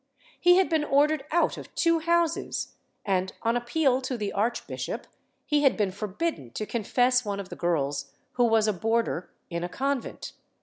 [0.39, 2.73] He had been ordered out of two houses
[3.05, 5.05] and, on appeal to the archbishop,
[5.45, 9.63] he had been forbidden to confess one of the girls who was a boarder in
[9.63, 10.33] a convent.